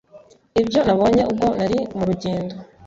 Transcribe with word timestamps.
Ibyo 0.61 0.79
Nabonye 0.85 1.23
ubwo 1.31 1.47
nari 1.57 1.79
mu 1.97 2.03
Rugendo 2.09 2.55